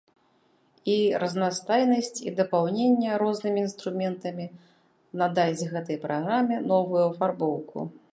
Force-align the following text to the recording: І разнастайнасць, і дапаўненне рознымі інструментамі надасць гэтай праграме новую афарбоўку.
І 0.91 0.93
разнастайнасць, 1.23 2.15
і 2.27 2.33
дапаўненне 2.39 3.11
рознымі 3.23 3.59
інструментамі 3.65 4.47
надасць 5.23 5.65
гэтай 5.75 5.97
праграме 6.07 6.57
новую 6.73 7.03
афарбоўку. 7.11 7.77